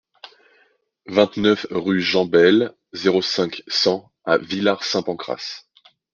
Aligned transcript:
vingt-neuf 1.05 1.67
rue 1.69 2.01
Jean 2.01 2.25
Bayle, 2.25 2.73
zéro 2.91 3.21
cinq, 3.21 3.61
cent 3.67 4.11
à 4.25 4.39
Villar-Saint-Pancrace 4.39 5.67